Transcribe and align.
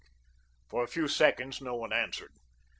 For 0.67 0.83
a 0.83 0.87
few 0.87 1.07
seconds 1.07 1.61
no 1.61 1.75
one 1.75 1.93
answered. 1.93 2.31